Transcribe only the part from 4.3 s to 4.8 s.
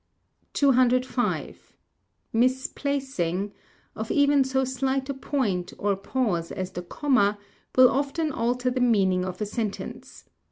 so